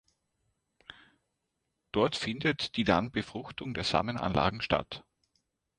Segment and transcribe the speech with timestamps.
[1.91, 5.03] Dort findet die dann Befruchtung der Samenanlagen statt.